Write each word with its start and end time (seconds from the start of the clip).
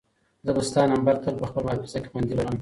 زه 0.45 0.51
به 0.55 0.61
ستا 0.69 0.81
نمبر 0.93 1.15
تل 1.23 1.35
په 1.41 1.45
خپل 1.49 1.63
حافظه 1.69 1.99
کې 2.01 2.09
خوندي 2.11 2.33
لرم. 2.37 2.55